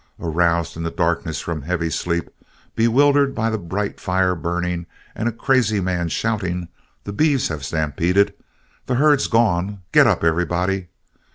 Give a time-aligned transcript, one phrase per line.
[0.19, 2.31] Aroused in the darkness from heavy sleep,
[2.75, 6.69] bewildered by a bright fire burning and a crazy man shouting,
[7.03, 8.33] "The beeves have stampeded!
[8.87, 9.83] the herd's gone!
[9.91, 10.87] Get up, everybody!"